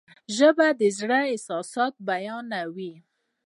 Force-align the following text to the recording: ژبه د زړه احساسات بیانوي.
ژبه 0.35 0.67
د 0.79 0.81
زړه 0.99 1.19
احساسات 1.31 1.93
بیانوي. 2.07 2.93